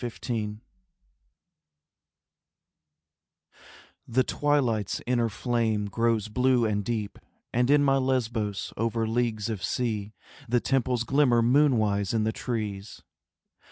[0.01, 0.57] Sappho
[4.07, 7.19] The twilight's inner flame grows blue and deep,
[7.53, 10.15] And in my Lesbos, over leagues of sea,
[10.49, 13.03] The temples glimmer moonwise in the trees.